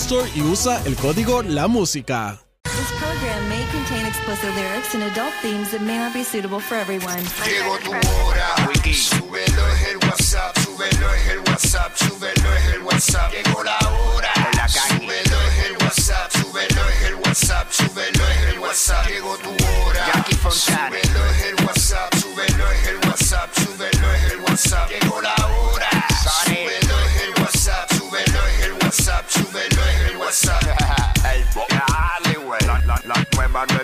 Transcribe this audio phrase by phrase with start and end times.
[0.00, 2.38] Store y usa el código La Música.
[2.62, 6.76] This program may contain explicit lyrics and adult themes that may not be suitable for
[6.76, 7.22] everyone.
[7.44, 8.54] Llegó tu hora,
[8.92, 13.32] súbelo es el WhatsApp, súbelo es el WhatsApp, súbelo es el WhatsApp.
[13.32, 14.27] Llegó la hora,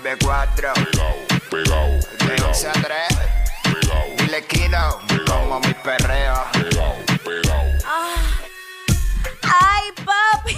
[0.04, 0.74] 994.
[0.74, 1.16] Pegao,
[1.50, 1.88] pegao.
[2.28, 2.84] De 11 a 3.
[3.62, 4.04] Pegao.
[4.18, 5.00] Dile kilo.
[5.26, 6.44] Como mi perreo.
[6.52, 7.64] Pegao, pegao.
[7.86, 8.14] Ah.
[9.42, 10.56] Ay, papi.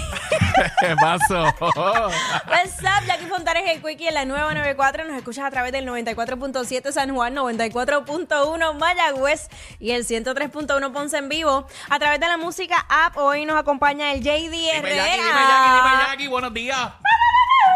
[0.81, 1.43] ¿Qué pasó?
[1.61, 5.05] What's up, Jackie Fontanes, el Quickie en la nueva 94.
[5.05, 9.47] Nos escuchas a través del 94.7 San Juan, 94.1 Mayagüez
[9.79, 11.67] y el 103.1 Ponce en vivo.
[11.89, 14.89] A través de la música app, hoy nos acompaña el JD Herrera.
[14.89, 16.27] Dime, Jackie, dime, Jackie, dime, Jackie.
[16.27, 16.91] Buenos días.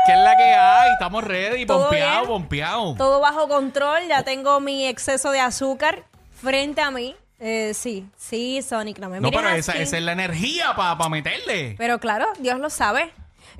[0.05, 0.91] ¿Qué es la que hay?
[0.93, 2.27] Estamos ready, ¿Todo pompeado, bien?
[2.27, 2.95] pompeado.
[2.95, 4.07] Todo bajo control.
[4.07, 6.03] Ya tengo mi exceso de azúcar
[6.41, 7.15] frente a mí.
[7.39, 9.81] Eh, sí, sí, Sonic, no me No, miren pero esa, así.
[9.81, 11.75] esa es la energía para meterle.
[11.77, 13.11] Pero claro, Dios lo sabe.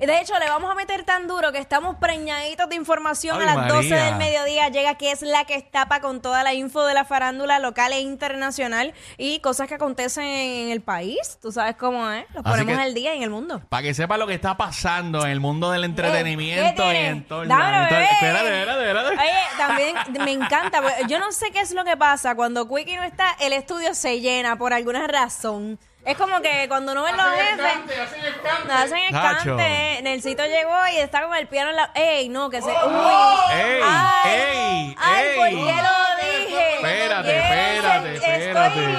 [0.02, 3.48] Y De hecho, le vamos a meter tan duro que estamos preñaditos de información Ay,
[3.48, 4.04] a las 12 María.
[4.06, 4.68] del mediodía.
[4.68, 8.00] Llega que es la que estapa con toda la info de la farándula local e
[8.00, 11.38] internacional y cosas que acontecen en el país.
[11.40, 12.24] Tú sabes cómo es.
[12.34, 13.62] Los Así ponemos que- al día y en el mundo.
[13.68, 17.06] Para que sepa lo que está pasando en el mundo del entretenimiento Eh, ¿qué y
[17.06, 18.04] en todo el Dámelo, bebé.
[18.10, 19.08] Espérate, espérate, espérate.
[19.22, 20.82] Oye, también me encanta.
[20.82, 23.94] porque Yo no sé qué es lo que pasa cuando Quickie no está, el estudio
[23.94, 25.78] se llena por alguna razón.
[26.04, 27.74] Es como que cuando no ven los jefes.
[28.66, 29.50] No hacen Nacho.
[29.50, 30.00] escante.
[30.02, 31.90] Nelsito llegó y está con el piano en la.
[31.94, 32.28] ¡Ey!
[32.28, 32.70] No, que se.
[32.70, 33.52] ¡Uy!
[33.52, 33.80] ¡Ey!
[33.84, 34.30] ¡Ay!
[34.30, 34.96] ¡Ey!
[34.98, 35.36] ¡Ay!
[35.36, 35.54] ¿Por ey.
[35.54, 36.74] qué lo dije?
[36.74, 38.48] Espérate, espérate, espérate.
[38.48, 38.92] Estoy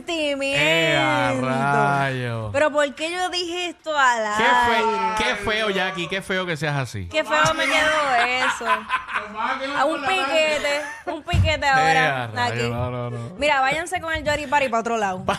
[0.00, 2.50] viendo ¡Eh, a rayo!
[2.52, 4.82] Pero ¿por qué yo dije esto al Qué, aire?
[5.16, 7.08] fe- qué feo, Jackie, qué feo que seas así.
[7.08, 8.14] Qué feo me quedó
[8.48, 8.66] eso.
[9.78, 12.30] A un piquete, un piquete Eh, a ahora.
[12.34, 12.70] rayo, aquí.
[12.70, 13.34] no, no, no.
[13.36, 15.18] Mira, váyanse con el Jory Party para otro lado.
[15.26, 15.34] ok.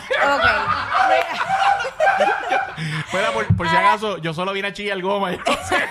[3.10, 5.32] Fuera, por, por si acaso, yo solo vine a chillar goma.
[5.32, 5.76] yo no sé.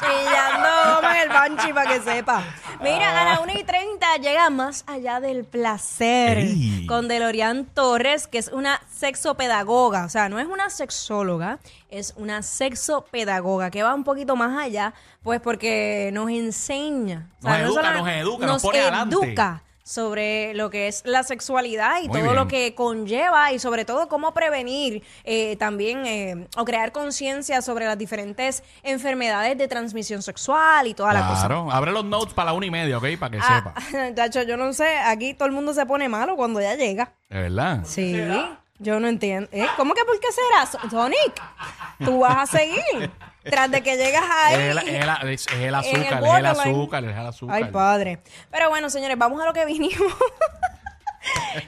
[0.00, 2.42] Chillando goma en el banchi para que sepa.
[2.80, 3.64] Mira, a la 1 y
[4.12, 6.86] 30 llega más allá del placer Ey.
[6.86, 10.04] con Delorian Torres, que es una sexopedagoga.
[10.04, 11.58] O sea, no es una sexóloga,
[11.90, 17.30] es una sexopedagoga que va un poquito más allá, pues porque nos enseña.
[17.40, 19.16] O sea, Nos educa, solo- nos educa, nos pone adelante.
[19.84, 24.08] Sobre lo que es la sexualidad y Muy todo lo que conlleva y sobre todo
[24.08, 30.86] cómo prevenir eh, también eh, o crear conciencia sobre las diferentes enfermedades de transmisión sexual
[30.86, 31.46] y toda la cosa.
[31.46, 33.04] Claro, abre los notes para la una y media, ¿ok?
[33.20, 34.12] Para que Ah, sepa.
[34.14, 37.12] Tacho, yo no sé, aquí todo el mundo se pone malo cuando ya llega.
[37.28, 37.80] De verdad.
[37.84, 38.16] Sí,
[38.84, 39.48] yo no entiendo.
[39.52, 39.66] ¿Eh?
[39.76, 41.42] ¿Cómo que por qué será, So- Sonic?
[42.04, 43.10] Tú vas a seguir
[43.42, 44.54] tras de que llegas ahí.
[44.54, 47.56] Es el, es el- es el en el azúcar, es el azúcar, es el azúcar.
[47.56, 48.22] Ay, padre.
[48.50, 49.96] Pero bueno, señores, vamos a lo que vinimos.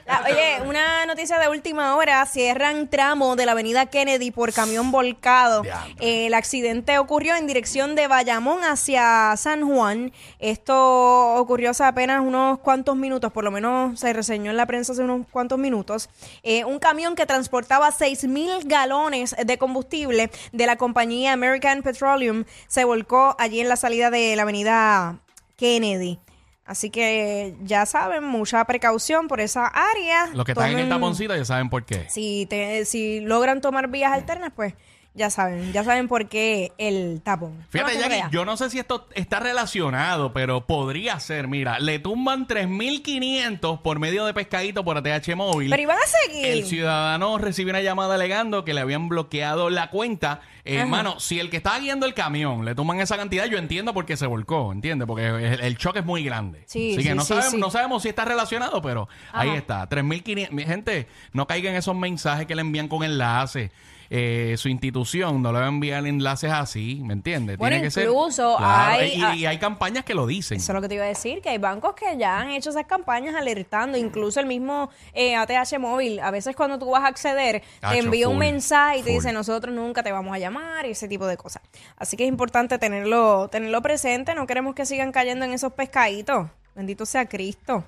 [0.05, 2.25] La- oye, una noticia de última hora.
[2.25, 5.63] Cierran tramo de la avenida Kennedy por camión volcado.
[5.99, 10.11] Eh, el accidente ocurrió en dirección de Bayamón hacia San Juan.
[10.39, 14.93] Esto ocurrió hace apenas unos cuantos minutos, por lo menos se reseñó en la prensa
[14.93, 16.09] hace unos cuantos minutos.
[16.43, 22.43] Eh, un camión que transportaba 6 mil galones de combustible de la compañía American Petroleum
[22.67, 25.19] se volcó allí en la salida de la avenida
[25.55, 26.19] Kennedy.
[26.67, 30.27] Así que ya saben, mucha precaución por esa área.
[30.33, 32.05] Los que están en el taponcito ya saben por qué.
[32.09, 34.73] si, te- si logran tomar vías alternas, pues
[35.17, 37.65] ya saben, ya saben por qué el tapón.
[37.69, 41.47] Fíjate, Jackie, yo no sé si esto está relacionado, pero podría ser.
[41.47, 45.69] Mira, le tumban 3.500 por medio de pescadito por ATH móvil.
[45.69, 46.45] Pero iban a seguir.
[46.45, 50.41] El ciudadano recibió una llamada alegando que le habían bloqueado la cuenta.
[50.63, 50.75] Eh.
[50.77, 54.05] Hermano, si el que estaba guiando el camión le toman esa cantidad, yo entiendo por
[54.05, 55.07] qué se volcó, ¿entiendes?
[55.07, 56.63] Porque el, el choque es muy grande.
[56.67, 57.57] Sí, Así que sí, no, sí, sabemos, sí.
[57.57, 59.57] no sabemos si está relacionado, pero ahí Ajá.
[59.57, 59.89] está.
[59.89, 60.51] 3.500.
[60.51, 63.71] Mi gente, no caigan esos mensajes que le envían con enlaces.
[64.09, 67.57] Eh, su institución no le va a enviar enlaces así, ¿me entiendes?
[67.57, 68.03] Bueno, Tiene que ser.
[68.07, 70.57] incluso Claro, hay- y, y hay campañas que lo dicen.
[70.57, 72.69] Eso es lo que te iba a decir, que hay bancos que ya han hecho
[72.69, 77.07] esas campañas alertando, incluso el mismo eh, ATH móvil, a veces cuando tú vas a
[77.07, 79.15] acceder, te envía un mensaje y te full.
[79.23, 81.61] dice nosotros nunca te vamos a llamar y ese tipo de cosas.
[81.97, 86.47] Así que es importante tenerlo, tenerlo presente, no queremos que sigan cayendo en esos pescaditos.
[86.75, 87.83] Bendito sea Cristo.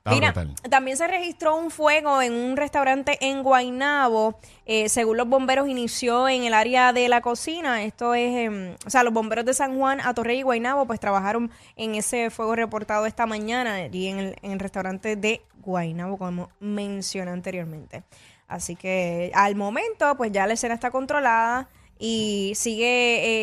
[0.00, 0.54] Está Mira, brutal.
[0.70, 4.38] también se registró un fuego en un restaurante en Guaynabo.
[4.64, 7.82] Eh, según los bomberos, inició en el área de la cocina.
[7.82, 11.50] Esto es, em, o sea, los bomberos de San Juan, Atorrey y Guaynabo, pues trabajaron
[11.76, 16.48] en ese fuego reportado esta mañana allí en el, en el restaurante de Guaynabo, como
[16.60, 18.02] mencioné anteriormente.
[18.48, 21.68] Así que al momento, pues ya la escena está controlada
[21.98, 22.86] y sigue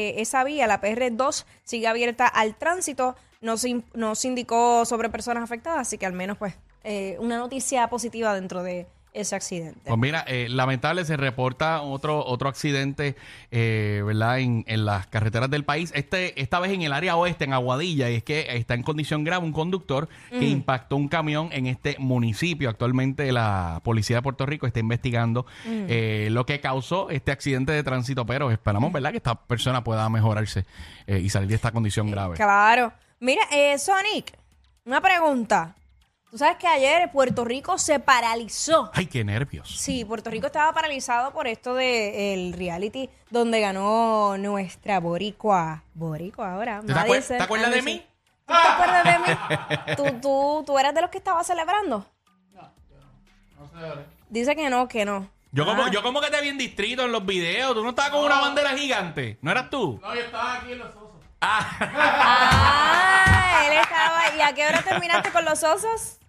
[0.09, 3.15] eh, esa vía, la PR2 sigue abierta al tránsito.
[3.41, 7.37] No se, no se indicó sobre personas afectadas, así que al menos pues eh, una
[7.37, 9.81] noticia positiva dentro de ese accidente.
[9.85, 13.15] Pues mira, eh, lamentable se reporta otro otro accidente,
[13.49, 14.39] eh, ¿verdad?
[14.39, 15.91] En, en las carreteras del país.
[15.95, 19.23] Este esta vez en el área oeste, en Aguadilla, y es que está en condición
[19.23, 22.69] grave un conductor que impactó un camión en este municipio.
[22.69, 27.81] Actualmente la policía de Puerto Rico está investigando eh, lo que causó este accidente de
[27.83, 29.11] tránsito, pero esperamos, ¿verdad?
[29.11, 30.65] Que esta persona pueda mejorarse
[31.07, 32.35] eh, y salir de esta condición grave.
[32.35, 32.93] Claro.
[33.19, 34.37] Mira, eh, Sonic,
[34.85, 35.75] una pregunta.
[36.29, 38.91] Tú sabes que ayer Puerto Rico se paralizó.
[38.93, 39.79] Ay, qué nervios.
[39.79, 45.83] Sí, Puerto Rico estaba paralizado por esto de el reality donde ganó nuestra boricua.
[45.93, 46.81] Boricua ahora.
[46.85, 48.05] ¿Te, Nadie acuer- se- te acuerdas de mí?
[48.45, 49.95] ¿Tú te acuerdas de mí?
[49.95, 52.05] ¿Tú, tú, tú eras de los que estaba celebrando?
[54.29, 55.29] Dice que no, que no.
[55.53, 55.91] Yo como, Ah.
[55.91, 57.73] yo como que te vi en distrito en los videos.
[57.73, 59.37] Tú no estabas con una bandera gigante.
[59.41, 59.97] ¿No eras tú?
[60.01, 60.89] No, yo estaba aquí en los
[61.41, 61.87] osos.
[61.89, 64.35] Ah, él estaba.
[64.37, 66.19] ¿Y a qué hora terminaste con los osos?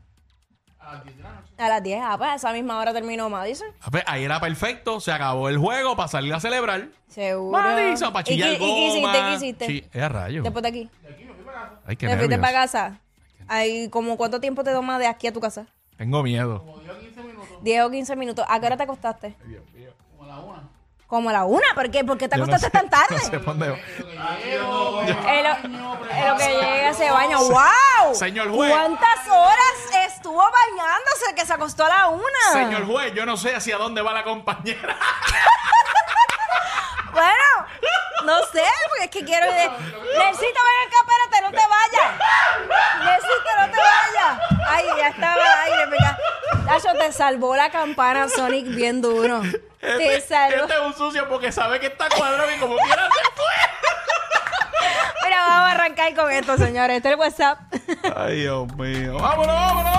[0.78, 1.52] A las 10 de la noche.
[1.58, 2.00] A las 10.
[2.02, 3.68] Ah, pues a esa misma hora terminó Madison.
[3.82, 6.88] Ah, pues, Ahí era perfecto, se acabó el juego para salir a celebrar.
[7.08, 7.58] Seguro.
[7.60, 9.00] Madison, para ¿Y chillar qué, y qué hiciste?
[9.00, 9.12] goma.
[9.12, 9.66] ¿Qué hiciste?
[9.66, 10.42] Sí, es a rayo.
[10.42, 10.90] Después de aquí.
[11.86, 12.40] Ay, qué ¿Te fuiste nervios.
[12.40, 12.98] para casa?
[13.48, 15.66] Ay, ¿como cuánto tiempo te toma de aquí a tu casa?
[15.96, 16.62] Tengo miedo.
[17.62, 18.44] 10 o 15 minutos.
[18.48, 19.34] ¿A qué hora te acostaste?
[20.16, 20.68] Como a la una.
[21.08, 21.66] Como a la una.
[21.74, 22.04] ¿Por qué?
[22.04, 23.16] ¿Por qué te Yo no acostaste sé- tan tarde?
[23.16, 23.78] no sé pa' dónde va.
[24.46, 27.38] En lo, en lo que llega se baña.
[27.38, 28.14] ¡Wow!
[28.14, 28.70] Señor juez.
[28.70, 29.74] ¿Cuántas horas
[30.06, 32.52] estuvo bañándose que se acostó a la una?
[32.52, 34.96] Señor juez, yo no sé hacia dónde va la compañera.
[37.10, 37.66] Bueno,
[38.26, 39.46] no sé, porque es que quiero.
[39.46, 39.80] Necesito
[40.12, 42.12] ven acá, espérate, no te vayas.
[43.00, 44.38] Necesito, no te vayas.
[44.68, 45.97] Ay, ya estaba aire, mira.
[46.98, 49.42] Te salvó la campana Sonic bien duro.
[49.80, 50.62] Te salvó.
[50.62, 53.44] Este es un sucio porque sabe que está cuadrado y como quiera se fue.
[55.24, 56.96] Mira, vamos a arrancar con esto, señores.
[56.96, 57.60] Este es el WhatsApp.
[58.16, 59.18] Ay, Dios mío.
[59.18, 59.97] ¡Vámonos, vámonos, vámonos!